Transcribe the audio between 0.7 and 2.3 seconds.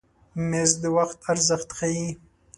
د وخت ارزښت ښیي.